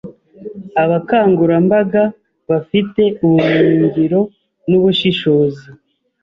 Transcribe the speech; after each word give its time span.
abakangurambaga 0.83 2.03
ba 2.47 2.57
fi 2.67 2.79
te 2.93 3.05
ubumenyingiro 3.23 4.19
n’ubushishoz 4.69 5.55